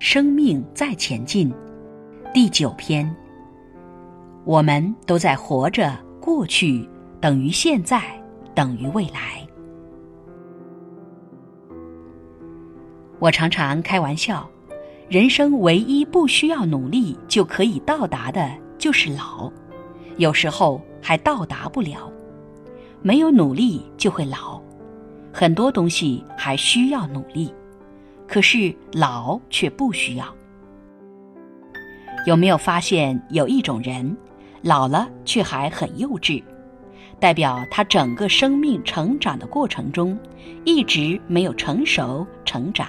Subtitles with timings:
[0.00, 1.52] 生命在前进，
[2.32, 3.14] 第九篇。
[4.46, 6.88] 我们都在活着，过去
[7.20, 8.02] 等于现在
[8.54, 9.46] 等于未来。
[13.18, 14.48] 我常常开玩笑，
[15.10, 19.52] 人生唯一不需要努力就可以到达的，就是老。
[20.16, 22.10] 有时候还到达不了，
[23.02, 24.58] 没有努力就会老。
[25.30, 27.52] 很多东西还需要努力。
[28.30, 30.24] 可是老却不需要。
[32.26, 34.16] 有没有发现有一种人，
[34.62, 36.40] 老了却还很幼稚，
[37.18, 40.16] 代表他整个生命成长的过程中，
[40.64, 42.86] 一直没有成熟成长。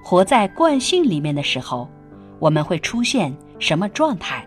[0.00, 1.90] 活在惯性里面的时候，
[2.38, 4.46] 我们会出现什么状态？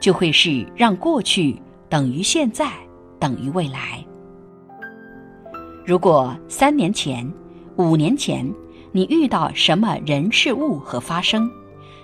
[0.00, 2.68] 就会是让过去等于现在
[3.20, 4.04] 等于未来。
[5.86, 7.32] 如果三年前。
[7.76, 8.52] 五年前，
[8.92, 11.50] 你遇到什么人事物和发生，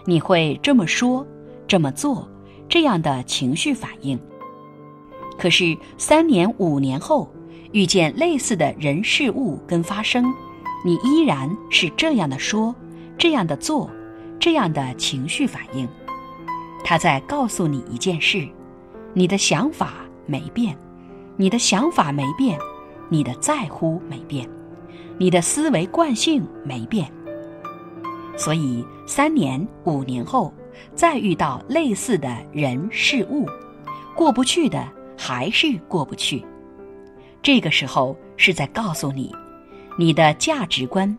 [0.05, 1.27] 你会这么说、
[1.69, 2.27] 这么做，
[2.69, 4.19] 这样的情绪反应。
[5.39, 7.31] 可是三年、五年后，
[7.73, 10.25] 遇见类似的人事物跟发生，
[10.85, 12.75] 你依然是这样的说、
[13.19, 13.91] 这样的做、
[14.41, 15.87] 这样的情绪反应。
[16.83, 18.49] 他在告诉你一件事：
[19.13, 20.75] 你的想法没变，
[21.37, 22.59] 你的想法没变，
[23.11, 24.49] 你的在乎没变。
[25.19, 27.11] 你的思维惯性没变，
[28.37, 30.53] 所以三年、五年后
[30.95, 33.47] 再遇到类似的人事物，
[34.15, 34.87] 过不去的
[35.17, 36.45] 还是过不去。
[37.43, 39.35] 这个时候是在告诉你，
[39.99, 41.17] 你的价值观、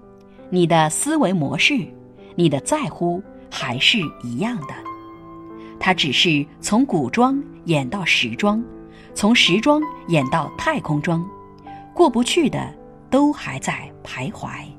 [0.52, 1.80] 你的思维模式、
[2.36, 4.74] 你的在乎还是一样的。
[5.80, 8.64] 它只是从古装演到时装，
[9.16, 11.28] 从时装演到太空装，
[11.96, 12.72] 过不去的。
[13.10, 14.77] 都还在徘徊。